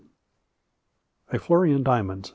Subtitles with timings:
[1.31, 2.29] A FLURRY IN DIAMONDS.